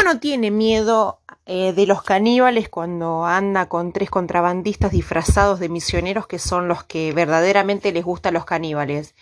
Uno 0.00 0.14
no 0.14 0.20
tiene 0.20 0.50
miedo 0.50 1.20
eh, 1.44 1.74
de 1.74 1.84
los 1.84 2.02
caníbales 2.02 2.70
cuando 2.70 3.26
anda 3.26 3.68
con 3.68 3.92
tres 3.92 4.08
contrabandistas 4.08 4.92
disfrazados 4.92 5.60
de 5.60 5.68
misioneros 5.68 6.26
que 6.26 6.38
son 6.38 6.68
los 6.68 6.84
que 6.84 7.12
verdaderamente 7.12 7.92
les 7.92 8.02
gustan 8.02 8.32
los 8.32 8.46
caníbales. 8.46 9.14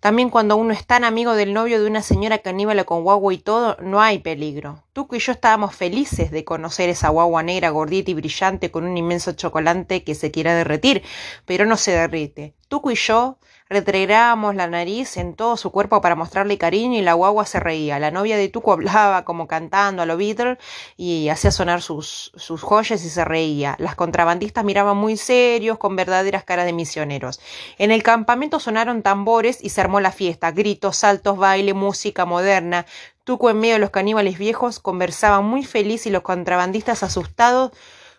También 0.00 0.30
cuando 0.30 0.56
uno 0.56 0.72
es 0.72 0.86
tan 0.86 1.04
amigo 1.04 1.34
del 1.34 1.52
novio 1.52 1.82
de 1.82 1.86
una 1.86 2.00
señora 2.00 2.38
caníbala 2.38 2.84
con 2.84 3.02
guagua 3.02 3.34
y 3.34 3.38
todo, 3.38 3.76
no 3.82 4.00
hay 4.00 4.20
peligro. 4.20 4.82
Tuco 4.94 5.16
y 5.16 5.18
yo 5.18 5.32
estábamos 5.32 5.76
felices 5.76 6.30
de 6.30 6.44
conocer 6.44 6.88
esa 6.88 7.10
guagua 7.10 7.42
negra 7.42 7.68
gordita 7.68 8.10
y 8.10 8.14
brillante 8.14 8.70
con 8.70 8.84
un 8.84 8.96
inmenso 8.96 9.32
chocolate 9.32 10.02
que 10.02 10.14
se 10.14 10.30
quiera 10.30 10.54
derretir, 10.54 11.02
pero 11.44 11.66
no 11.66 11.76
se 11.76 11.92
derrite. 11.92 12.54
Tuco 12.68 12.90
y 12.90 12.94
yo 12.94 13.36
Retregábamos 13.72 14.54
la 14.54 14.66
nariz 14.66 15.16
en 15.16 15.32
todo 15.32 15.56
su 15.56 15.70
cuerpo 15.70 16.02
para 16.02 16.14
mostrarle 16.14 16.58
cariño 16.58 16.98
y 16.98 17.00
la 17.00 17.14
guagua 17.14 17.46
se 17.46 17.58
reía. 17.58 17.98
La 17.98 18.10
novia 18.10 18.36
de 18.36 18.50
Tuco 18.50 18.72
hablaba 18.74 19.24
como 19.24 19.46
cantando 19.46 20.02
a 20.02 20.06
lo 20.06 20.18
Beatles 20.18 20.58
y 20.98 21.30
hacía 21.30 21.50
sonar 21.50 21.80
sus, 21.80 22.32
sus 22.36 22.60
joyas 22.60 23.02
y 23.02 23.08
se 23.08 23.24
reía. 23.24 23.74
Las 23.78 23.94
contrabandistas 23.94 24.62
miraban 24.62 24.98
muy 24.98 25.16
serios 25.16 25.78
con 25.78 25.96
verdaderas 25.96 26.44
caras 26.44 26.66
de 26.66 26.74
misioneros. 26.74 27.40
En 27.78 27.90
el 27.92 28.02
campamento 28.02 28.60
sonaron 28.60 29.00
tambores 29.00 29.56
y 29.64 29.70
se 29.70 29.80
armó 29.80 30.00
la 30.00 30.12
fiesta. 30.12 30.50
Gritos, 30.50 30.98
saltos, 30.98 31.38
baile, 31.38 31.72
música 31.72 32.26
moderna. 32.26 32.84
Tuco 33.24 33.48
en 33.48 33.58
medio 33.58 33.76
de 33.76 33.80
los 33.80 33.88
caníbales 33.88 34.36
viejos 34.36 34.80
conversaba 34.80 35.40
muy 35.40 35.64
feliz 35.64 36.04
y 36.04 36.10
los 36.10 36.20
contrabandistas 36.20 37.02
asustados 37.02 37.72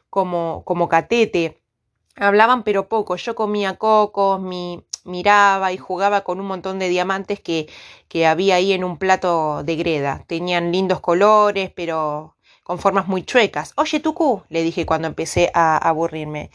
como, 0.10 0.64
como 0.66 0.90
catete. 0.90 1.62
Hablaban 2.16 2.64
pero 2.64 2.88
poco. 2.88 3.18
Yo 3.18 3.36
comía 3.36 3.76
cocos, 3.78 4.42
mi 4.42 4.84
miraba 5.04 5.72
y 5.72 5.78
jugaba 5.78 6.22
con 6.22 6.40
un 6.40 6.48
montón 6.48 6.80
de 6.80 6.90
diamantes 6.90 7.40
que, 7.40 7.68
que 8.08 8.26
había 8.28 8.56
ahí 8.56 8.74
en 8.74 8.84
un 8.84 8.98
plato 8.98 9.64
de 9.64 9.76
greda. 9.76 10.24
Tenían 10.28 10.72
lindos 10.72 11.00
colores, 11.00 11.72
pero 11.76 12.36
con 12.64 12.80
formas 12.80 13.08
muy 13.08 13.24
chuecas. 13.24 13.74
Oye, 13.76 14.00
Tucu, 14.00 14.44
le 14.50 14.64
dije 14.64 14.86
cuando 14.86 15.08
empecé 15.08 15.52
a 15.54 15.78
aburrirme, 15.78 16.52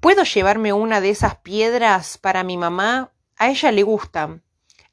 ¿puedo 0.00 0.22
llevarme 0.24 0.72
una 0.72 1.00
de 1.00 1.10
esas 1.10 1.36
piedras 1.36 2.18
para 2.18 2.44
mi 2.44 2.56
mamá? 2.56 3.12
A 3.38 3.48
ella 3.48 3.72
le 3.72 3.82
gustan. 3.82 4.42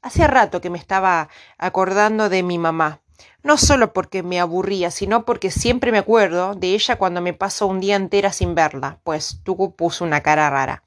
Hace 0.00 0.26
rato 0.26 0.60
que 0.60 0.70
me 0.70 0.78
estaba 0.78 1.28
acordando 1.58 2.28
de 2.28 2.42
mi 2.42 2.58
mamá. 2.58 3.02
No 3.42 3.56
solo 3.56 3.92
porque 3.92 4.22
me 4.22 4.38
aburría, 4.38 4.90
sino 4.90 5.24
porque 5.24 5.50
siempre 5.50 5.90
me 5.90 5.98
acuerdo 5.98 6.54
de 6.54 6.74
ella 6.74 6.96
cuando 6.96 7.20
me 7.20 7.32
paso 7.32 7.66
un 7.66 7.80
día 7.80 7.96
entera 7.96 8.32
sin 8.32 8.54
verla, 8.54 9.00
pues 9.02 9.40
Tucu 9.42 9.74
puso 9.74 10.04
una 10.04 10.20
cara 10.20 10.48
rara. 10.48 10.84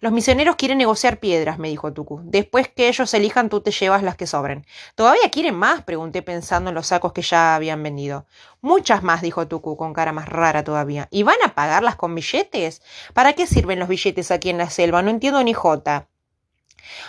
Los 0.00 0.12
misioneros 0.12 0.56
quieren 0.56 0.78
negociar 0.78 1.20
piedras, 1.20 1.58
me 1.58 1.68
dijo 1.68 1.92
Tuku. 1.92 2.22
Después 2.24 2.68
que 2.68 2.88
ellos 2.88 3.12
elijan, 3.12 3.50
tú 3.50 3.60
te 3.60 3.70
llevas 3.70 4.02
las 4.02 4.16
que 4.16 4.26
sobren. 4.26 4.64
¿Todavía 4.94 5.30
quieren 5.30 5.54
más? 5.54 5.82
pregunté 5.82 6.22
pensando 6.22 6.70
en 6.70 6.74
los 6.74 6.86
sacos 6.86 7.12
que 7.12 7.20
ya 7.20 7.54
habían 7.54 7.82
vendido. 7.82 8.24
Muchas 8.62 9.02
más, 9.02 9.20
dijo 9.20 9.46
Tuku, 9.46 9.76
con 9.76 9.92
cara 9.92 10.12
más 10.12 10.26
rara 10.26 10.64
todavía. 10.64 11.06
¿Y 11.10 11.22
van 11.22 11.36
a 11.44 11.54
pagarlas 11.54 11.96
con 11.96 12.14
billetes? 12.14 12.80
¿Para 13.12 13.34
qué 13.34 13.46
sirven 13.46 13.78
los 13.78 13.88
billetes 13.90 14.30
aquí 14.30 14.48
en 14.48 14.56
la 14.56 14.70
selva? 14.70 15.02
No 15.02 15.10
entiendo 15.10 15.44
ni 15.44 15.52
jota. 15.52 16.09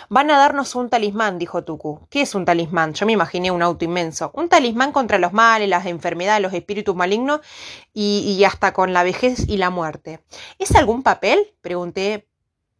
Van 0.08 0.30
a 0.30 0.38
darnos 0.38 0.74
un 0.74 0.90
talismán, 0.90 1.38
dijo 1.38 1.64
Tuku. 1.64 2.06
¿Qué 2.10 2.22
es 2.22 2.34
un 2.34 2.44
talismán? 2.44 2.94
Yo 2.94 3.06
me 3.06 3.12
imaginé 3.12 3.50
un 3.50 3.62
auto 3.62 3.84
inmenso. 3.84 4.30
Un 4.34 4.48
talismán 4.48 4.92
contra 4.92 5.18
los 5.18 5.32
males, 5.32 5.68
las 5.68 5.86
enfermedades, 5.86 6.42
los 6.42 6.52
espíritus 6.52 6.94
malignos 6.94 7.40
y, 7.92 8.42
hasta 8.44 8.72
con 8.72 8.92
la 8.92 9.02
vejez 9.02 9.48
y 9.48 9.56
la 9.56 9.70
muerte. 9.70 10.24
¿Es 10.58 10.74
algún 10.74 11.02
papel? 11.02 11.54
pregunté 11.60 12.28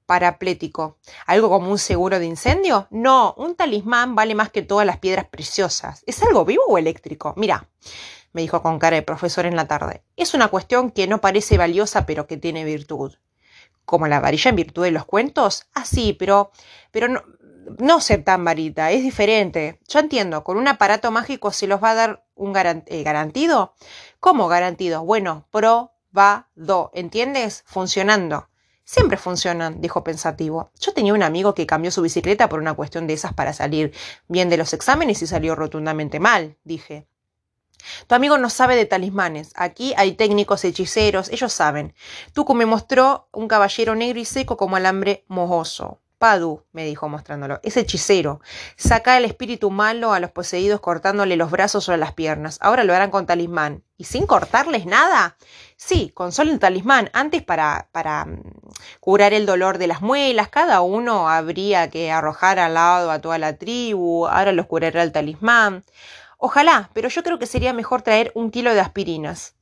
paraplético. 0.06 0.98
¿Algo 1.26 1.48
como 1.48 1.70
un 1.70 1.78
seguro 1.78 2.18
de 2.18 2.26
incendio? 2.26 2.88
No, 2.90 3.34
un 3.38 3.54
talismán 3.54 4.14
vale 4.14 4.34
más 4.34 4.50
que 4.50 4.62
todas 4.62 4.86
las 4.86 4.98
piedras 4.98 5.26
preciosas. 5.26 6.02
¿Es 6.06 6.22
algo 6.22 6.44
vivo 6.44 6.64
o 6.68 6.76
eléctrico? 6.76 7.34
Mira, 7.36 7.68
me 8.32 8.42
dijo 8.42 8.62
con 8.62 8.78
cara 8.78 8.96
de 8.96 9.02
profesor 9.02 9.46
en 9.46 9.56
la 9.56 9.68
tarde. 9.68 10.02
Es 10.16 10.34
una 10.34 10.48
cuestión 10.48 10.90
que 10.90 11.06
no 11.06 11.20
parece 11.20 11.56
valiosa 11.56 12.06
pero 12.06 12.26
que 12.26 12.36
tiene 12.36 12.64
virtud. 12.64 13.14
¿Como 13.92 14.06
la 14.06 14.20
varilla 14.20 14.48
en 14.48 14.56
virtud 14.56 14.84
de 14.84 14.90
los 14.90 15.04
cuentos? 15.04 15.66
Ah, 15.74 15.84
sí, 15.84 16.16
pero, 16.18 16.50
pero 16.92 17.08
no, 17.08 17.20
no 17.78 18.00
ser 18.00 18.24
tan 18.24 18.42
varita, 18.42 18.90
es 18.90 19.02
diferente. 19.02 19.80
Yo 19.86 19.98
entiendo, 19.98 20.42
con 20.44 20.56
un 20.56 20.66
aparato 20.66 21.10
mágico 21.10 21.50
se 21.50 21.66
los 21.66 21.84
va 21.84 21.90
a 21.90 21.94
dar 21.94 22.24
un 22.34 22.56
eh, 22.56 23.02
garantido. 23.02 23.74
¿Cómo 24.18 24.48
garantido? 24.48 25.04
Bueno, 25.04 25.46
probado, 25.50 26.90
¿entiendes? 26.94 27.64
Funcionando. 27.66 28.48
Siempre 28.82 29.18
funcionan, 29.18 29.82
dijo 29.82 30.02
pensativo. 30.02 30.70
Yo 30.80 30.94
tenía 30.94 31.12
un 31.12 31.22
amigo 31.22 31.54
que 31.54 31.66
cambió 31.66 31.90
su 31.90 32.00
bicicleta 32.00 32.48
por 32.48 32.60
una 32.60 32.72
cuestión 32.72 33.06
de 33.06 33.12
esas 33.12 33.34
para 33.34 33.52
salir 33.52 33.92
bien 34.26 34.48
de 34.48 34.56
los 34.56 34.72
exámenes 34.72 35.20
y 35.20 35.26
salió 35.26 35.54
rotundamente 35.54 36.18
mal, 36.18 36.56
dije. 36.64 37.06
Tu 38.06 38.14
amigo 38.14 38.38
no 38.38 38.50
sabe 38.50 38.76
de 38.76 38.86
talismanes. 38.86 39.52
Aquí 39.56 39.94
hay 39.96 40.12
técnicos 40.12 40.64
hechiceros, 40.64 41.28
ellos 41.30 41.52
saben. 41.52 41.94
Tuco 42.32 42.54
me 42.54 42.66
mostró 42.66 43.28
un 43.32 43.48
caballero 43.48 43.94
negro 43.94 44.20
y 44.20 44.24
seco 44.24 44.56
como 44.56 44.76
alambre 44.76 45.24
mojoso. 45.28 45.98
Padu, 46.22 46.64
me 46.70 46.84
dijo 46.84 47.08
mostrándolo, 47.08 47.58
es 47.64 47.76
hechicero. 47.76 48.40
Saca 48.76 49.16
el 49.16 49.24
espíritu 49.24 49.72
malo 49.72 50.12
a 50.12 50.20
los 50.20 50.30
poseídos 50.30 50.78
cortándole 50.78 51.34
los 51.34 51.50
brazos 51.50 51.88
o 51.88 51.96
las 51.96 52.12
piernas. 52.12 52.58
Ahora 52.60 52.84
lo 52.84 52.94
harán 52.94 53.10
con 53.10 53.26
talismán. 53.26 53.82
¿Y 53.96 54.04
sin 54.04 54.26
cortarles 54.26 54.86
nada? 54.86 55.36
Sí, 55.76 56.12
con 56.14 56.30
solo 56.30 56.52
el 56.52 56.60
talismán. 56.60 57.10
Antes 57.12 57.42
para, 57.42 57.88
para 57.90 58.24
mm, 58.24 58.40
curar 59.00 59.32
el 59.32 59.46
dolor 59.46 59.78
de 59.78 59.88
las 59.88 60.00
muelas, 60.00 60.48
cada 60.48 60.80
uno 60.80 61.28
habría 61.28 61.90
que 61.90 62.12
arrojar 62.12 62.60
al 62.60 62.74
lado 62.74 63.10
a 63.10 63.18
toda 63.20 63.38
la 63.38 63.56
tribu. 63.56 64.28
Ahora 64.28 64.52
los 64.52 64.66
curará 64.66 65.02
el 65.02 65.10
talismán. 65.10 65.82
Ojalá, 66.44 66.90
pero 66.92 67.08
yo 67.08 67.22
creo 67.22 67.38
que 67.38 67.46
sería 67.46 67.72
mejor 67.72 68.02
traer 68.02 68.32
un 68.34 68.50
kilo 68.50 68.74
de 68.74 68.80
aspirinas. 68.80 69.54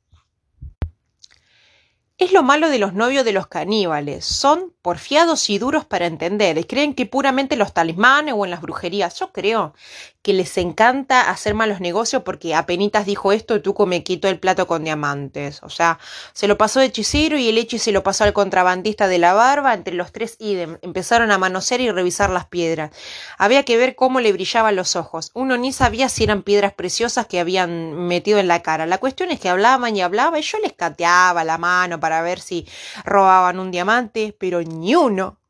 Es 2.21 2.33
lo 2.33 2.43
malo 2.43 2.69
de 2.69 2.77
los 2.77 2.93
novios 2.93 3.25
de 3.25 3.31
los 3.31 3.47
caníbales. 3.47 4.25
Son 4.25 4.75
porfiados 4.83 5.49
y 5.49 5.57
duros 5.57 5.85
para 5.85 6.05
entender. 6.05 6.67
Creen 6.67 6.93
que 6.93 7.07
puramente 7.07 7.55
los 7.55 7.73
talismanes 7.73 8.35
o 8.37 8.45
en 8.45 8.51
las 8.51 8.61
brujerías. 8.61 9.19
Yo 9.19 9.31
creo 9.31 9.73
que 10.21 10.33
les 10.33 10.55
encanta 10.59 11.31
hacer 11.31 11.55
malos 11.55 11.81
negocios 11.81 12.21
porque 12.21 12.53
apenitas 12.53 13.07
dijo 13.07 13.31
esto, 13.31 13.59
Tuco 13.63 13.87
me 13.87 14.03
quitó 14.03 14.27
el 14.27 14.37
plato 14.37 14.67
con 14.67 14.83
diamantes. 14.83 15.63
O 15.63 15.69
sea, 15.69 15.97
se 16.33 16.47
lo 16.47 16.59
pasó 16.59 16.79
de 16.79 16.87
hechicero 16.87 17.39
y 17.39 17.49
el 17.49 17.57
hecho 17.57 17.79
se 17.79 17.91
lo 17.91 18.03
pasó 18.03 18.23
al 18.23 18.33
contrabandista 18.33 19.07
de 19.07 19.17
la 19.17 19.33
barba. 19.33 19.73
Entre 19.73 19.95
los 19.95 20.11
tres 20.11 20.35
idem. 20.37 20.77
Empezaron 20.83 21.31
a 21.31 21.39
manosear 21.39 21.81
y 21.81 21.89
revisar 21.89 22.29
las 22.29 22.45
piedras. 22.45 22.91
Había 23.39 23.63
que 23.63 23.77
ver 23.77 23.95
cómo 23.95 24.19
le 24.19 24.31
brillaban 24.31 24.75
los 24.75 24.95
ojos. 24.95 25.31
Uno 25.33 25.57
ni 25.57 25.73
sabía 25.73 26.07
si 26.07 26.23
eran 26.23 26.43
piedras 26.43 26.73
preciosas 26.73 27.25
que 27.25 27.39
habían 27.39 27.93
metido 27.93 28.37
en 28.37 28.47
la 28.47 28.61
cara. 28.61 28.85
La 28.85 28.99
cuestión 28.99 29.31
es 29.31 29.39
que 29.39 29.49
hablaban 29.49 29.95
y 29.95 30.01
hablaban 30.01 30.39
y 30.39 30.43
yo 30.43 30.59
les 30.59 30.73
cateaba 30.73 31.43
la 31.43 31.57
mano 31.57 31.99
para 31.99 32.10
ver 32.21 32.41
si 32.41 32.67
robaban 33.05 33.59
un 33.59 33.71
diamante, 33.71 34.35
pero 34.37 34.61
ni 34.61 34.95
uno. 34.95 35.40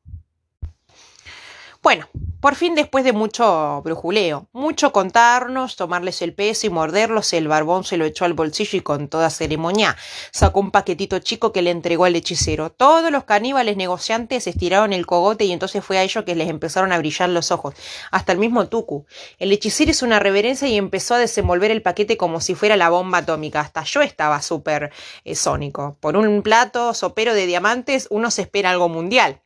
Bueno, 1.84 2.08
por 2.42 2.54
fin 2.54 2.76
después 2.76 3.04
de 3.04 3.12
mucho 3.12 3.82
brujuleo, 3.84 4.48
mucho 4.54 4.92
contarnos, 4.92 5.76
tomarles 5.76 6.22
el 6.22 6.36
peso 6.36 6.68
y 6.68 6.70
morderlos, 6.70 7.34
el 7.34 7.48
barbón 7.48 7.84
se 7.84 7.98
lo 7.98 8.06
echó 8.06 8.24
al 8.26 8.34
bolsillo 8.34 8.78
y 8.78 8.82
con 8.82 9.08
toda 9.08 9.32
ceremonia 9.32 9.98
sacó 10.32 10.60
un 10.60 10.70
paquetito 10.70 11.18
chico 11.18 11.52
que 11.52 11.64
le 11.64 11.72
entregó 11.72 12.06
al 12.06 12.16
hechicero. 12.16 12.72
Todos 12.72 13.12
los 13.12 13.24
caníbales 13.24 13.78
negociantes 13.78 14.46
estiraron 14.46 14.94
el 14.94 15.08
cogote 15.08 15.46
y 15.46 15.52
entonces 15.52 15.84
fue 15.84 15.98
a 15.98 16.04
ellos 16.04 16.24
que 16.24 16.36
les 16.36 16.50
empezaron 16.50 16.92
a 16.92 17.00
brillar 17.00 17.30
los 17.30 17.50
ojos, 17.50 17.74
hasta 18.12 18.32
el 18.32 18.38
mismo 18.38 18.68
Tuku. 18.68 19.08
El 19.40 19.52
hechicero 19.52 19.90
hizo 19.90 20.06
una 20.06 20.20
reverencia 20.20 20.68
y 20.68 20.78
empezó 20.78 21.16
a 21.16 21.18
desenvolver 21.18 21.72
el 21.72 21.82
paquete 21.82 22.16
como 22.16 22.42
si 22.42 22.54
fuera 22.54 22.78
la 22.78 22.90
bomba 22.90 23.18
atómica. 23.20 23.60
Hasta 23.60 23.84
yo 23.86 24.04
estaba 24.04 24.44
súper 24.44 24.92
eh, 25.26 25.34
sónico. 25.34 25.98
Por 26.00 26.16
un 26.16 26.44
plato 26.44 26.94
sopero 26.94 27.34
de 27.34 27.48
diamantes 27.48 28.08
uno 28.12 28.30
se 28.30 28.44
espera 28.44 28.70
algo 28.70 28.88
mundial 28.88 29.42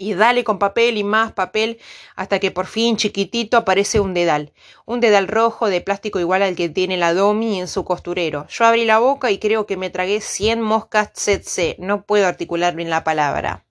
y 0.00 0.14
dale 0.14 0.42
con 0.42 0.58
papel 0.58 0.96
y 0.96 1.04
más 1.04 1.32
papel 1.32 1.78
hasta 2.16 2.40
que 2.40 2.50
por 2.50 2.66
fin 2.66 2.96
chiquitito 2.96 3.58
aparece 3.58 4.00
un 4.00 4.14
dedal. 4.14 4.52
Un 4.86 4.98
dedal 5.00 5.28
rojo 5.28 5.68
de 5.68 5.82
plástico 5.82 6.18
igual 6.18 6.42
al 6.42 6.56
que 6.56 6.70
tiene 6.70 6.96
la 6.96 7.12
Domi 7.12 7.60
en 7.60 7.68
su 7.68 7.84
costurero. 7.84 8.46
Yo 8.48 8.64
abrí 8.64 8.86
la 8.86 8.98
boca 8.98 9.30
y 9.30 9.38
creo 9.38 9.66
que 9.66 9.76
me 9.76 9.90
tragué 9.90 10.20
100 10.20 10.62
moscas 10.62 11.12
tsetse. 11.12 11.76
No 11.78 12.02
puedo 12.06 12.26
articular 12.26 12.74
bien 12.74 12.88
la 12.88 13.04
palabra. 13.04 13.66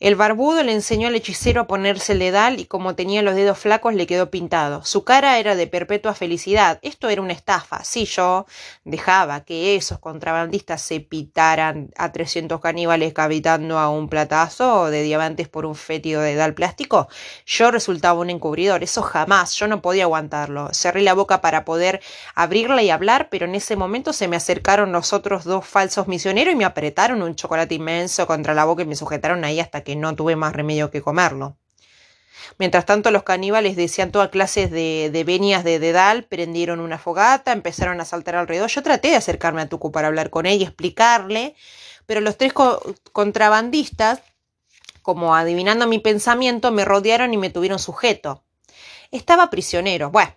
El 0.00 0.14
barbudo 0.14 0.62
le 0.62 0.70
enseñó 0.70 1.08
al 1.08 1.16
hechicero 1.16 1.62
a 1.62 1.66
ponerse 1.66 2.12
el 2.12 2.20
dedal 2.20 2.60
y 2.60 2.66
como 2.66 2.94
tenía 2.94 3.20
los 3.20 3.34
dedos 3.34 3.58
flacos 3.58 3.94
le 3.94 4.06
quedó 4.06 4.30
pintado. 4.30 4.84
Su 4.84 5.02
cara 5.02 5.40
era 5.40 5.56
de 5.56 5.66
perpetua 5.66 6.14
felicidad. 6.14 6.78
Esto 6.82 7.08
era 7.08 7.20
una 7.20 7.32
estafa. 7.32 7.82
Si 7.82 8.04
yo 8.04 8.46
dejaba 8.84 9.40
que 9.40 9.74
esos 9.74 9.98
contrabandistas 9.98 10.82
se 10.82 11.00
pitaran 11.00 11.90
a 11.96 12.12
300 12.12 12.60
caníbales 12.60 13.12
cavitando 13.12 13.76
a 13.76 13.90
un 13.90 14.08
platazo 14.08 14.88
de 14.88 15.02
diamantes 15.02 15.48
por 15.48 15.66
un 15.66 15.74
fétido 15.74 16.22
dedal 16.22 16.54
plástico, 16.54 17.08
yo 17.44 17.72
resultaba 17.72 18.20
un 18.20 18.30
encubridor. 18.30 18.84
Eso 18.84 19.02
jamás. 19.02 19.54
Yo 19.56 19.66
no 19.66 19.82
podía 19.82 20.04
aguantarlo. 20.04 20.72
Cerré 20.74 21.02
la 21.02 21.14
boca 21.14 21.40
para 21.40 21.64
poder 21.64 22.00
abrirla 22.36 22.84
y 22.84 22.90
hablar, 22.90 23.30
pero 23.30 23.46
en 23.46 23.56
ese 23.56 23.74
momento 23.74 24.12
se 24.12 24.28
me 24.28 24.36
acercaron 24.36 24.92
los 24.92 25.12
otros 25.12 25.42
dos 25.42 25.66
falsos 25.66 26.06
misioneros 26.06 26.54
y 26.54 26.56
me 26.56 26.64
apretaron 26.64 27.20
un 27.20 27.34
chocolate 27.34 27.74
inmenso 27.74 28.28
contra 28.28 28.54
la 28.54 28.64
boca 28.64 28.84
y 28.84 28.86
me 28.86 28.94
sujetaron 28.94 29.44
ahí 29.44 29.58
hasta 29.58 29.80
que 29.80 29.87
que 29.88 29.96
no 29.96 30.14
tuve 30.14 30.36
más 30.36 30.52
remedio 30.52 30.90
que 30.90 31.00
comerlo. 31.00 31.56
Mientras 32.58 32.84
tanto, 32.84 33.10
los 33.10 33.22
caníbales 33.22 33.74
decían 33.74 34.12
todas 34.12 34.28
clases 34.28 34.70
de, 34.70 35.08
de 35.10 35.24
venias 35.24 35.64
de 35.64 35.78
dedal, 35.78 36.24
prendieron 36.24 36.80
una 36.80 36.98
fogata, 36.98 37.52
empezaron 37.52 37.98
a 37.98 38.04
saltar 38.04 38.36
alrededor. 38.36 38.68
Yo 38.68 38.82
traté 38.82 39.08
de 39.08 39.16
acercarme 39.16 39.62
a 39.62 39.68
Tucu 39.70 39.90
para 39.90 40.08
hablar 40.08 40.28
con 40.28 40.44
ella 40.44 40.64
y 40.64 40.66
explicarle, 40.66 41.54
pero 42.04 42.20
los 42.20 42.36
tres 42.36 42.52
contrabandistas, 43.12 44.20
como 45.00 45.34
adivinando 45.34 45.86
mi 45.86 46.00
pensamiento, 46.00 46.70
me 46.70 46.84
rodearon 46.84 47.32
y 47.32 47.38
me 47.38 47.48
tuvieron 47.48 47.78
sujeto. 47.78 48.44
Estaba 49.10 49.48
prisionero. 49.48 50.10
Bueno, 50.10 50.36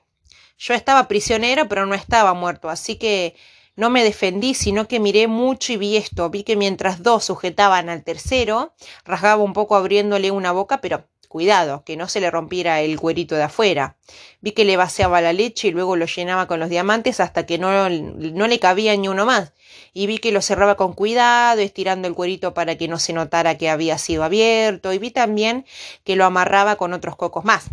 yo 0.57 0.73
estaba 0.75 1.09
prisionero, 1.09 1.67
pero 1.67 1.85
no 1.85 1.93
estaba 1.93 2.33
muerto, 2.33 2.69
así 2.69 2.95
que 2.95 3.35
no 3.81 3.89
me 3.89 4.03
defendí, 4.03 4.53
sino 4.53 4.87
que 4.87 4.99
miré 4.99 5.27
mucho 5.27 5.73
y 5.73 5.77
vi 5.77 5.97
esto. 5.97 6.29
Vi 6.29 6.43
que 6.43 6.55
mientras 6.55 7.01
dos 7.01 7.25
sujetaban 7.25 7.89
al 7.89 8.03
tercero, 8.03 8.75
rasgaba 9.05 9.41
un 9.41 9.53
poco 9.53 9.75
abriéndole 9.75 10.29
una 10.29 10.51
boca, 10.51 10.81
pero 10.81 11.05
cuidado, 11.27 11.83
que 11.83 11.97
no 11.97 12.07
se 12.07 12.21
le 12.21 12.29
rompiera 12.29 12.81
el 12.81 12.99
cuerito 12.99 13.33
de 13.33 13.41
afuera. 13.41 13.97
Vi 14.39 14.51
que 14.51 14.65
le 14.65 14.77
vaciaba 14.77 15.19
la 15.19 15.33
leche 15.33 15.69
y 15.69 15.71
luego 15.71 15.95
lo 15.95 16.05
llenaba 16.05 16.45
con 16.45 16.59
los 16.59 16.69
diamantes 16.69 17.19
hasta 17.19 17.47
que 17.47 17.57
no, 17.57 17.89
no 17.89 18.47
le 18.47 18.59
cabía 18.59 18.95
ni 18.95 19.07
uno 19.07 19.25
más. 19.25 19.51
Y 19.93 20.05
vi 20.05 20.19
que 20.19 20.31
lo 20.31 20.43
cerraba 20.43 20.75
con 20.75 20.93
cuidado, 20.93 21.59
estirando 21.59 22.07
el 22.07 22.13
cuerito 22.13 22.53
para 22.53 22.77
que 22.77 22.87
no 22.87 22.99
se 22.99 23.13
notara 23.13 23.57
que 23.57 23.67
había 23.67 23.97
sido 23.97 24.23
abierto. 24.23 24.93
Y 24.93 24.99
vi 24.99 25.09
también 25.09 25.65
que 26.03 26.15
lo 26.15 26.25
amarraba 26.25 26.75
con 26.75 26.93
otros 26.93 27.15
cocos 27.15 27.45
más. 27.45 27.71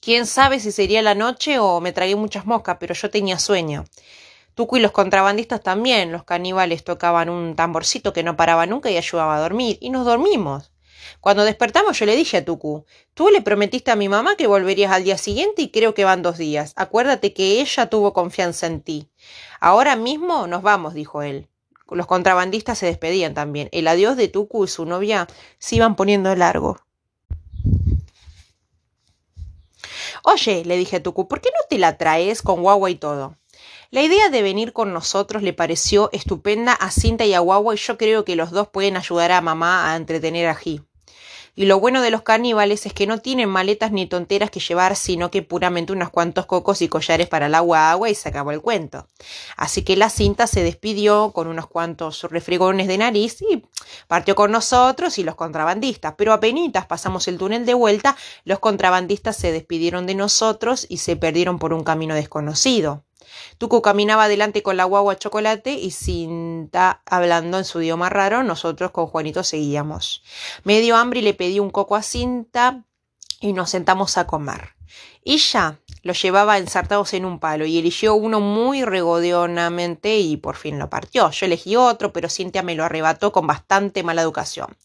Quién 0.00 0.26
sabe 0.26 0.58
si 0.58 0.72
sería 0.72 1.02
la 1.02 1.14
noche 1.14 1.60
o 1.60 1.80
me 1.80 1.92
tragué 1.92 2.16
muchas 2.16 2.46
moscas, 2.46 2.78
pero 2.80 2.94
yo 2.94 3.10
tenía 3.10 3.38
sueño. 3.38 3.84
Tucu 4.54 4.76
y 4.76 4.80
los 4.80 4.92
contrabandistas 4.92 5.62
también. 5.62 6.12
Los 6.12 6.24
caníbales 6.24 6.84
tocaban 6.84 7.28
un 7.28 7.56
tamborcito 7.56 8.12
que 8.12 8.22
no 8.22 8.36
paraba 8.36 8.66
nunca 8.66 8.90
y 8.90 8.96
ayudaba 8.96 9.36
a 9.36 9.40
dormir. 9.40 9.78
Y 9.80 9.90
nos 9.90 10.06
dormimos. 10.06 10.72
Cuando 11.20 11.44
despertamos 11.44 11.98
yo 11.98 12.06
le 12.06 12.16
dije 12.16 12.38
a 12.38 12.44
Tucu, 12.44 12.84
tú 13.14 13.30
le 13.30 13.42
prometiste 13.42 13.90
a 13.90 13.96
mi 13.96 14.08
mamá 14.08 14.36
que 14.36 14.46
volverías 14.46 14.92
al 14.92 15.04
día 15.04 15.18
siguiente 15.18 15.62
y 15.62 15.70
creo 15.70 15.94
que 15.94 16.04
van 16.04 16.22
dos 16.22 16.38
días. 16.38 16.72
Acuérdate 16.76 17.32
que 17.32 17.60
ella 17.60 17.88
tuvo 17.88 18.12
confianza 18.12 18.66
en 18.66 18.80
ti. 18.80 19.08
Ahora 19.60 19.96
mismo 19.96 20.46
nos 20.46 20.62
vamos, 20.62 20.94
dijo 20.94 21.22
él. 21.22 21.48
Los 21.90 22.06
contrabandistas 22.06 22.78
se 22.78 22.86
despedían 22.86 23.34
también. 23.34 23.68
El 23.72 23.88
adiós 23.88 24.16
de 24.16 24.28
Tucu 24.28 24.64
y 24.64 24.68
su 24.68 24.86
novia 24.86 25.26
se 25.58 25.76
iban 25.76 25.96
poniendo 25.96 26.34
largo. 26.34 26.78
Oye, 30.24 30.64
le 30.64 30.76
dije 30.76 30.96
a 30.96 31.02
Tucu, 31.02 31.28
¿por 31.28 31.40
qué 31.40 31.50
no 31.50 31.66
te 31.68 31.78
la 31.78 31.98
traes 31.98 32.40
con 32.42 32.62
guagua 32.62 32.90
y 32.90 32.94
todo? 32.94 33.36
La 33.90 34.02
idea 34.02 34.28
de 34.30 34.42
venir 34.42 34.72
con 34.72 34.92
nosotros 34.92 35.42
le 35.42 35.52
pareció 35.52 36.08
estupenda 36.12 36.72
a 36.72 36.90
Cinta 36.90 37.24
y 37.24 37.34
a 37.34 37.40
Guagua 37.40 37.74
y 37.74 37.78
yo 37.78 37.98
creo 37.98 38.24
que 38.24 38.36
los 38.36 38.50
dos 38.50 38.68
pueden 38.68 38.96
ayudar 38.96 39.32
a 39.32 39.40
mamá 39.40 39.92
a 39.92 39.96
entretener 39.96 40.48
a 40.48 40.54
Ji. 40.54 40.80
Y 41.56 41.66
lo 41.66 41.78
bueno 41.78 42.02
de 42.02 42.10
los 42.10 42.22
caníbales 42.22 42.84
es 42.84 42.92
que 42.92 43.06
no 43.06 43.18
tienen 43.18 43.48
maletas 43.48 43.92
ni 43.92 44.06
tonteras 44.06 44.50
que 44.50 44.58
llevar, 44.58 44.96
sino 44.96 45.30
que 45.30 45.42
puramente 45.42 45.92
unos 45.92 46.10
cuantos 46.10 46.46
cocos 46.46 46.82
y 46.82 46.88
collares 46.88 47.28
para 47.28 47.46
el 47.46 47.54
agua 47.54 47.92
agua 47.92 48.10
y 48.10 48.16
se 48.16 48.28
acabó 48.28 48.50
el 48.50 48.60
cuento. 48.60 49.06
Así 49.56 49.82
que 49.82 49.96
la 49.96 50.10
cinta 50.10 50.48
se 50.48 50.64
despidió 50.64 51.30
con 51.32 51.46
unos 51.46 51.68
cuantos 51.68 52.24
refrigones 52.24 52.88
de 52.88 52.98
nariz 52.98 53.40
y 53.42 53.62
partió 54.08 54.34
con 54.34 54.50
nosotros 54.50 55.16
y 55.18 55.22
los 55.22 55.36
contrabandistas. 55.36 56.14
Pero 56.18 56.32
apenas 56.32 56.86
pasamos 56.86 57.28
el 57.28 57.38
túnel 57.38 57.64
de 57.64 57.74
vuelta, 57.74 58.16
los 58.44 58.58
contrabandistas 58.58 59.36
se 59.36 59.52
despidieron 59.52 60.06
de 60.06 60.16
nosotros 60.16 60.86
y 60.88 60.96
se 60.96 61.14
perdieron 61.14 61.60
por 61.60 61.72
un 61.72 61.84
camino 61.84 62.16
desconocido. 62.16 63.04
Tuco 63.58 63.82
caminaba 63.82 64.24
adelante 64.24 64.62
con 64.62 64.76
la 64.76 64.84
guagua 64.84 65.16
chocolate 65.16 65.72
y 65.72 65.90
Cinta 65.90 67.02
hablando 67.06 67.58
en 67.58 67.64
su 67.64 67.80
idioma 67.80 68.08
raro, 68.08 68.42
nosotros 68.42 68.90
con 68.90 69.06
Juanito 69.06 69.44
seguíamos. 69.44 70.22
Me 70.64 70.80
dio 70.80 70.96
hambre 70.96 71.20
y 71.20 71.22
le 71.22 71.34
pedí 71.34 71.60
un 71.60 71.70
coco 71.70 71.96
a 71.96 72.02
Cinta 72.02 72.84
y 73.40 73.52
nos 73.52 73.70
sentamos 73.70 74.16
a 74.16 74.26
comer. 74.26 74.74
Ya 75.24 75.78
los 76.02 76.20
llevaba 76.20 76.58
ensartados 76.58 77.14
en 77.14 77.24
un 77.24 77.38
palo 77.38 77.64
y 77.64 77.78
eligió 77.78 78.14
uno 78.14 78.38
muy 78.40 78.84
regodeonamente 78.84 80.18
y 80.18 80.36
por 80.36 80.56
fin 80.56 80.78
lo 80.78 80.90
partió. 80.90 81.30
Yo 81.30 81.46
elegí 81.46 81.76
otro, 81.76 82.12
pero 82.12 82.28
Cintia 82.28 82.62
me 82.62 82.74
lo 82.74 82.84
arrebató 82.84 83.32
con 83.32 83.46
bastante 83.46 84.02
mala 84.02 84.20
educación. 84.20 84.76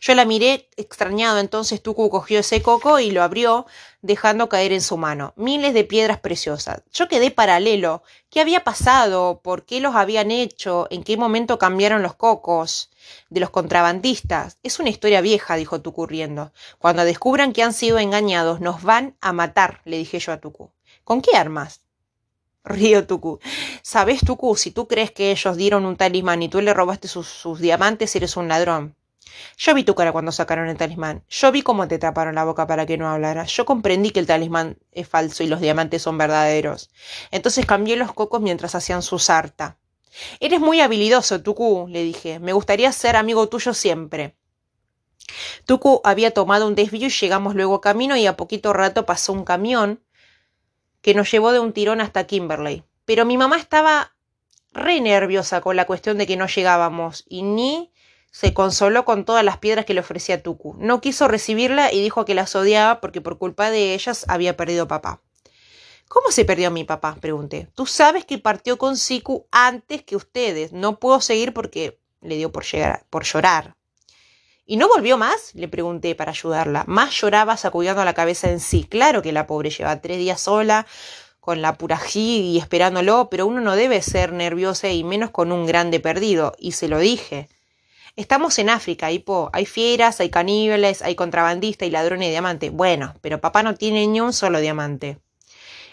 Yo 0.00 0.14
la 0.16 0.24
miré 0.24 0.68
extrañado, 0.76 1.38
entonces 1.38 1.80
Tucu 1.80 2.10
cogió 2.10 2.40
ese 2.40 2.60
coco 2.60 2.98
y 2.98 3.12
lo 3.12 3.22
abrió, 3.22 3.66
dejando 4.02 4.50
caer 4.50 4.72
en 4.72 4.82
su 4.82 4.98
mano 4.98 5.32
miles 5.36 5.72
de 5.72 5.84
piedras 5.84 6.18
preciosas. 6.18 6.82
Yo 6.92 7.08
quedé 7.08 7.30
paralelo. 7.30 8.02
¿Qué 8.28 8.40
había 8.40 8.64
pasado? 8.64 9.40
¿Por 9.42 9.64
qué 9.64 9.80
los 9.80 9.94
habían 9.94 10.32
hecho? 10.32 10.88
¿En 10.90 11.04
qué 11.04 11.16
momento 11.16 11.56
cambiaron 11.56 12.02
los 12.02 12.14
cocos? 12.14 12.90
De 13.30 13.40
los 13.40 13.50
contrabandistas. 13.50 14.58
Es 14.62 14.78
una 14.80 14.90
historia 14.90 15.20
vieja, 15.20 15.54
dijo 15.54 15.80
Tucu 15.80 16.04
riendo. 16.06 16.52
Cuando 16.78 17.04
descubran 17.04 17.52
que 17.52 17.62
han 17.62 17.72
sido 17.72 17.98
engañados, 17.98 18.60
nos 18.60 18.82
van 18.82 19.16
a 19.20 19.32
matar, 19.32 19.53
le 19.84 19.98
dije 19.98 20.18
yo 20.18 20.32
a 20.32 20.38
Tucu. 20.38 20.70
¿Con 21.04 21.20
qué 21.20 21.36
armas? 21.36 21.80
Río 22.64 23.06
Tucu. 23.06 23.38
¿Sabes, 23.82 24.20
Tucu? 24.20 24.56
Si 24.56 24.70
tú 24.70 24.88
crees 24.88 25.10
que 25.10 25.30
ellos 25.30 25.56
dieron 25.56 25.84
un 25.84 25.96
talismán 25.96 26.42
y 26.42 26.48
tú 26.48 26.60
le 26.60 26.72
robaste 26.72 27.08
sus, 27.08 27.60
diamantes, 27.60 28.16
eres 28.16 28.36
un 28.36 28.48
ladrón. 28.48 28.96
Yo 29.56 29.74
vi 29.74 29.84
tu 29.84 29.94
cara 29.94 30.12
cuando 30.12 30.32
sacaron 30.32 30.68
el 30.68 30.76
talismán. 30.76 31.24
Yo 31.28 31.52
vi 31.52 31.62
cómo 31.62 31.86
te 31.88 31.98
taparon 31.98 32.34
la 32.34 32.44
boca 32.44 32.66
para 32.66 32.86
que 32.86 32.96
no 32.96 33.08
hablaras. 33.08 33.50
Yo 33.50 33.64
comprendí 33.64 34.10
que 34.10 34.20
el 34.20 34.26
talismán 34.26 34.78
es 34.92 35.08
falso 35.08 35.42
y 35.42 35.46
los 35.46 35.60
diamantes 35.60 36.02
son 36.02 36.18
verdaderos. 36.18 36.90
Entonces 37.30 37.66
cambié 37.66 37.96
los 37.96 38.12
cocos 38.12 38.40
mientras 38.40 38.74
hacían 38.74 39.02
su 39.02 39.18
sarta. 39.18 39.76
Eres 40.40 40.60
muy 40.60 40.80
habilidoso, 40.80 41.42
Tuku, 41.42 41.86
le 41.88 42.02
dije. 42.02 42.38
Me 42.38 42.52
gustaría 42.52 42.92
ser 42.92 43.16
amigo 43.16 43.48
tuyo 43.48 43.74
siempre. 43.74 44.36
Tuku 45.64 46.00
había 46.04 46.32
tomado 46.32 46.66
un 46.66 46.74
desvío 46.74 47.06
y 47.06 47.10
llegamos 47.10 47.54
luego 47.54 47.80
camino 47.80 48.16
y 48.16 48.26
a 48.26 48.36
poquito 48.36 48.72
rato 48.72 49.06
pasó 49.06 49.32
un 49.32 49.44
camión 49.44 50.00
que 51.00 51.14
nos 51.14 51.30
llevó 51.30 51.52
de 51.52 51.58
un 51.58 51.72
tirón 51.72 52.00
hasta 52.00 52.26
Kimberley. 52.26 52.84
Pero 53.04 53.24
mi 53.24 53.36
mamá 53.36 53.56
estaba 53.58 54.14
re 54.72 55.00
nerviosa 55.00 55.60
con 55.60 55.76
la 55.76 55.86
cuestión 55.86 56.18
de 56.18 56.26
que 56.26 56.36
no 56.36 56.46
llegábamos 56.46 57.24
y 57.28 57.42
ni 57.42 57.92
se 58.30 58.52
consoló 58.52 59.04
con 59.04 59.24
todas 59.24 59.44
las 59.44 59.58
piedras 59.58 59.84
que 59.84 59.94
le 59.94 60.00
ofrecía 60.00 60.42
Tuku. 60.42 60.74
No 60.78 61.00
quiso 61.00 61.28
recibirla 61.28 61.92
y 61.92 62.00
dijo 62.00 62.24
que 62.24 62.34
las 62.34 62.56
odiaba 62.56 63.00
porque 63.00 63.20
por 63.20 63.38
culpa 63.38 63.70
de 63.70 63.94
ellas 63.94 64.24
había 64.28 64.56
perdido 64.56 64.88
papá. 64.88 65.22
¿Cómo 66.08 66.30
se 66.30 66.44
perdió 66.44 66.70
mi 66.70 66.84
papá? 66.84 67.16
pregunté. 67.20 67.68
Tú 67.74 67.86
sabes 67.86 68.24
que 68.24 68.38
partió 68.38 68.78
con 68.78 68.96
Siku 68.96 69.46
antes 69.50 70.02
que 70.02 70.16
ustedes. 70.16 70.72
No 70.72 70.98
puedo 70.98 71.20
seguir 71.20 71.52
porque 71.52 72.00
le 72.20 72.36
dio 72.36 72.52
por, 72.52 72.64
llegar, 72.64 73.06
por 73.10 73.24
llorar. 73.24 73.76
¿Y 74.66 74.76
no 74.78 74.88
volvió 74.88 75.18
más? 75.18 75.54
le 75.54 75.68
pregunté 75.68 76.14
para 76.14 76.30
ayudarla. 76.30 76.84
Más 76.86 77.12
lloraba 77.20 77.56
sacudiendo 77.58 78.02
la 78.04 78.14
cabeza 78.14 78.50
en 78.50 78.60
sí. 78.60 78.84
Claro 78.84 79.20
que 79.20 79.32
la 79.32 79.46
pobre 79.46 79.68
lleva 79.68 80.00
tres 80.00 80.16
días 80.16 80.40
sola, 80.40 80.86
con 81.38 81.60
la 81.60 81.74
purají 81.74 82.52
y 82.52 82.58
esperándolo, 82.58 83.28
pero 83.30 83.46
uno 83.46 83.60
no 83.60 83.76
debe 83.76 84.00
ser 84.00 84.32
nerviosa 84.32 84.88
y 84.88 85.04
menos 85.04 85.30
con 85.30 85.52
un 85.52 85.66
grande 85.66 86.00
perdido. 86.00 86.54
Y 86.58 86.72
se 86.72 86.88
lo 86.88 86.98
dije. 86.98 87.48
Estamos 88.16 88.58
en 88.58 88.70
África, 88.70 89.10
Hipo. 89.10 89.50
Hay 89.52 89.66
fieras, 89.66 90.20
hay 90.20 90.30
caníbales, 90.30 91.02
hay 91.02 91.14
contrabandistas 91.14 91.86
y 91.86 91.90
ladrones 91.90 92.28
de 92.28 92.30
diamante. 92.30 92.70
Bueno, 92.70 93.14
pero 93.20 93.42
papá 93.42 93.62
no 93.62 93.74
tiene 93.74 94.06
ni 94.06 94.22
un 94.22 94.32
solo 94.32 94.60
diamante. 94.60 95.18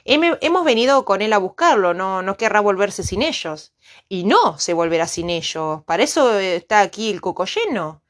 Hemos 0.05 0.65
venido 0.65 1.03
con 1.03 1.21
él 1.21 1.33
a 1.33 1.39
buscarlo, 1.39 1.93
no, 1.93 2.21
no 2.21 2.37
querrá 2.37 2.61
volverse 2.61 3.03
sin 3.03 3.21
ellos. 3.21 3.73
Y 4.07 4.23
no 4.23 4.57
se 4.59 4.73
volverá 4.73 5.07
sin 5.07 5.29
ellos. 5.29 5.83
Para 5.83 6.03
eso 6.03 6.39
está 6.39 6.79
aquí 6.79 7.11
el 7.11 7.19
coco 7.19 7.45
lleno. 7.45 8.01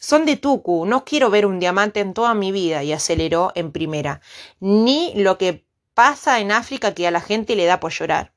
Son 0.00 0.26
de 0.26 0.36
Tuku, 0.36 0.84
no 0.86 1.04
quiero 1.04 1.30
ver 1.30 1.46
un 1.46 1.60
diamante 1.60 2.00
en 2.00 2.12
toda 2.12 2.34
mi 2.34 2.50
vida, 2.50 2.82
y 2.82 2.92
aceleró 2.92 3.52
en 3.54 3.70
primera. 3.70 4.20
Ni 4.58 5.12
lo 5.14 5.38
que 5.38 5.64
pasa 5.94 6.40
en 6.40 6.50
África 6.50 6.92
que 6.92 7.06
a 7.06 7.12
la 7.12 7.20
gente 7.20 7.54
le 7.54 7.66
da 7.66 7.78
por 7.78 7.92
llorar 7.92 8.32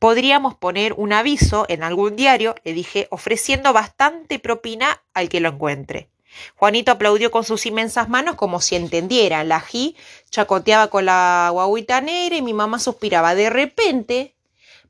podríamos 0.00 0.54
poner 0.54 0.94
un 0.94 1.12
aviso 1.12 1.66
en 1.68 1.84
algún 1.84 2.16
diario, 2.16 2.56
le 2.64 2.72
dije, 2.72 3.06
ofreciendo 3.10 3.72
bastante 3.72 4.38
propina 4.38 5.02
al 5.14 5.28
que 5.28 5.40
lo 5.40 5.50
encuentre. 5.50 6.08
Juanito 6.56 6.92
aplaudió 6.92 7.30
con 7.30 7.44
sus 7.44 7.66
inmensas 7.66 8.08
manos 8.08 8.36
como 8.36 8.60
si 8.60 8.76
entendiera. 8.76 9.44
La 9.44 9.60
Ji 9.60 9.96
chacoteaba 10.30 10.88
con 10.88 11.04
la 11.04 11.50
guaguita 11.52 12.00
negra 12.00 12.36
y 12.36 12.42
mi 12.42 12.54
mamá 12.54 12.78
suspiraba. 12.78 13.34
De 13.34 13.50
repente 13.50 14.36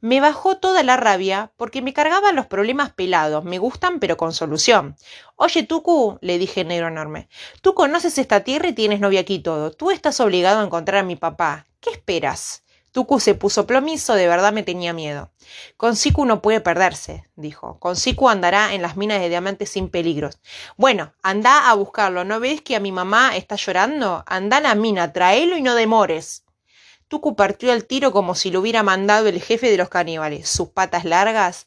me 0.01 0.21
bajó 0.21 0.57
toda 0.57 0.83
la 0.83 0.97
rabia 0.97 1.53
porque 1.57 1.83
me 1.83 1.93
cargaban 1.93 2.37
los 2.37 2.47
problemas 2.47 2.93
pelados. 2.93 3.45
Me 3.45 3.59
gustan 3.59 4.01
pero 4.01 4.17
con 4.17 4.33
solución. 4.33 4.97
Oye, 5.37 5.63
Tucu, 5.63 6.19
le 6.21 6.39
dije 6.39 6.65
negro 6.65 6.89
enorme, 6.89 7.29
tú 7.63 7.75
conoces 7.75 8.19
esta 8.19 8.41
tierra 8.41 8.69
y 8.69 8.73
tienes 8.73 9.01
novia 9.01 9.21
aquí 9.21 9.39
todo. 9.39 9.71
Tú 9.71 9.91
estás 9.91 10.21
obligado 10.21 10.61
a 10.61 10.65
encontrar 10.65 11.01
a 11.01 11.07
mi 11.07 11.17
papá. 11.17 11.67
¿Qué 11.81 11.91
esperas? 11.91 12.65
Tuku 12.93 13.21
se 13.21 13.37
puso 13.37 13.69
plomizo, 13.69 14.15
de 14.15 14.27
verdad 14.27 14.53
me 14.53 14.65
tenía 14.65 14.93
miedo. 14.93 15.31
Con 15.77 15.95
Siku 15.95 16.25
no 16.25 16.43
puede 16.43 16.61
perderse, 16.61 17.29
dijo. 17.37 17.79
Con 17.79 17.95
Siku 17.95 18.29
andará 18.29 18.75
en 18.75 18.83
las 18.83 18.97
minas 18.97 19.21
de 19.21 19.29
diamantes 19.29 19.71
sin 19.71 19.89
peligros. 19.89 20.41
Bueno, 20.77 21.13
anda 21.23 21.71
a 21.71 21.75
buscarlo. 21.75 22.25
¿No 22.25 22.41
ves 22.41 22.63
que 22.63 22.75
a 22.75 22.81
mi 22.81 22.91
mamá 22.91 23.37
está 23.37 23.55
llorando? 23.55 24.25
Anda 24.27 24.57
a 24.57 24.61
la 24.61 24.75
mina, 24.75 25.13
tráelo 25.13 25.57
y 25.57 25.63
no 25.63 25.77
demores. 25.77 26.43
Tuku 27.11 27.35
partió 27.35 27.73
el 27.73 27.87
tiro 27.87 28.13
como 28.13 28.37
si 28.37 28.53
lo 28.53 28.61
hubiera 28.61 28.85
mandado 28.85 29.27
el 29.27 29.43
jefe 29.43 29.69
de 29.69 29.77
los 29.77 29.89
caníbales. 29.89 30.49
Sus 30.49 30.69
patas 30.69 31.05
largas 31.05 31.67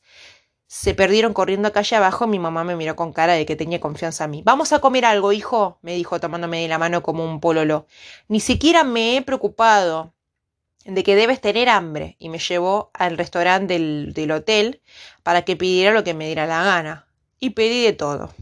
se 0.67 0.93
perdieron 0.93 1.33
corriendo 1.33 1.73
calle 1.73 1.97
abajo. 1.97 2.27
Mi 2.27 2.39
mamá 2.39 2.63
me 2.63 2.77
miró 2.77 2.95
con 2.95 3.11
cara 3.11 3.33
de 3.33 3.45
que 3.45 3.57
tenía 3.57 3.81
confianza 3.81 4.23
en 4.23 4.31
mí. 4.31 4.41
Vamos 4.45 4.71
a 4.71 4.79
comer 4.79 5.03
algo, 5.03 5.33
hijo, 5.33 5.79
me 5.81 5.95
dijo 5.95 6.21
tomándome 6.21 6.61
de 6.61 6.69
la 6.69 6.77
mano 6.77 7.03
como 7.03 7.25
un 7.25 7.41
pololo. 7.41 7.87
Ni 8.29 8.39
siquiera 8.39 8.85
me 8.85 9.17
he 9.17 9.21
preocupado 9.21 10.13
de 10.85 11.03
que 11.03 11.17
debes 11.17 11.41
tener 11.41 11.67
hambre 11.67 12.15
y 12.19 12.29
me 12.29 12.39
llevó 12.39 12.89
al 12.93 13.17
restaurante 13.17 13.73
del, 13.73 14.13
del 14.13 14.31
hotel 14.31 14.81
para 15.23 15.41
que 15.41 15.57
pidiera 15.57 15.91
lo 15.91 16.05
que 16.05 16.13
me 16.13 16.25
diera 16.25 16.47
la 16.47 16.63
gana. 16.63 17.07
Y 17.41 17.49
pedí 17.49 17.83
de 17.83 17.91
todo. 17.91 18.33